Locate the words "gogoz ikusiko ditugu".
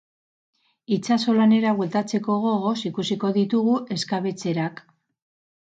2.47-3.79